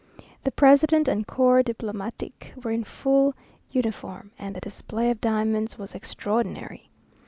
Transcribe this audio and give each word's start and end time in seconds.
The 0.45 0.51
president 0.51 1.07
and 1.07 1.27
corps 1.27 1.61
diplomatique 1.61 2.53
were 2.63 2.71
in 2.71 2.83
full 2.83 3.35
uniform, 3.69 4.31
and 4.39 4.55
the 4.55 4.59
display 4.59 5.11
of 5.11 5.21
diamonds 5.21 5.77
was 5.77 5.93
extraordinary. 5.93 6.89